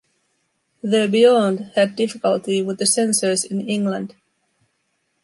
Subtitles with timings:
[0.81, 4.15] "The Beyond" had difficulty with the censors in England.